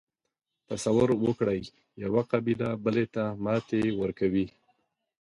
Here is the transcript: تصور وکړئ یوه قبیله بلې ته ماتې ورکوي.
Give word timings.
تصور 0.69 1.09
وکړئ 1.25 1.61
یوه 2.03 2.21
قبیله 2.31 2.69
بلې 2.83 3.05
ته 3.13 3.23
ماتې 3.43 3.81
ورکوي. 4.01 4.45